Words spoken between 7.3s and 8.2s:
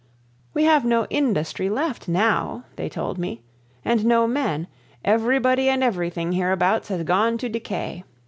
to decay.